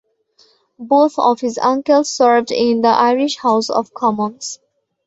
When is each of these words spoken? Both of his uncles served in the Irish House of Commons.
Both 0.79 1.19
of 1.19 1.41
his 1.41 1.59
uncles 1.59 2.09
served 2.09 2.49
in 2.51 2.81
the 2.81 2.87
Irish 2.87 3.37
House 3.37 3.69
of 3.69 3.93
Commons. 3.93 4.59